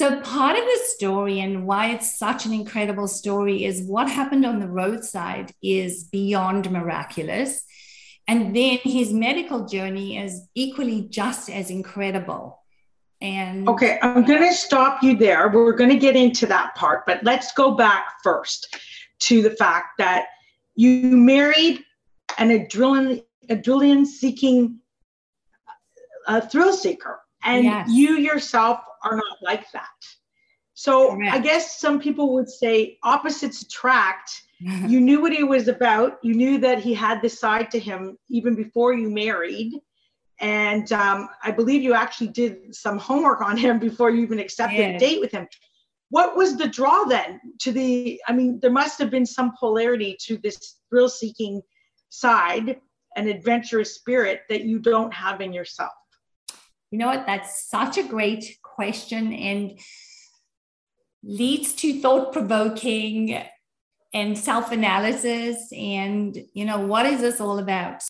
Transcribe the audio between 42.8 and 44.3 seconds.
homework on him before you